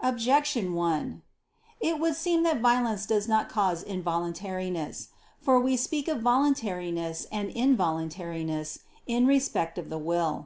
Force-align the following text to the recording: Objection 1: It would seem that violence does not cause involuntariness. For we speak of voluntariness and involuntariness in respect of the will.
Objection 0.00 0.72
1: 0.72 1.20
It 1.80 2.00
would 2.00 2.14
seem 2.16 2.44
that 2.44 2.62
violence 2.62 3.04
does 3.04 3.28
not 3.28 3.50
cause 3.50 3.84
involuntariness. 3.84 5.08
For 5.42 5.60
we 5.60 5.76
speak 5.76 6.08
of 6.08 6.22
voluntariness 6.22 7.26
and 7.30 7.50
involuntariness 7.50 8.78
in 9.06 9.26
respect 9.26 9.76
of 9.76 9.90
the 9.90 9.98
will. 9.98 10.34